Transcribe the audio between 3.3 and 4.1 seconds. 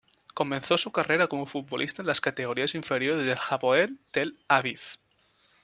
Hapoel